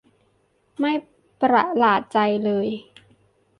[0.79, 0.91] ไม่
[1.41, 2.67] ประลาดใจเลย